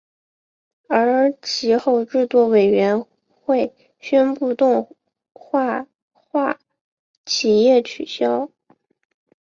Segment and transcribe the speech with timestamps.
[0.89, 4.95] 而其后制作委员会宣布动
[5.31, 6.57] 画化
[7.23, 8.49] 企划取消。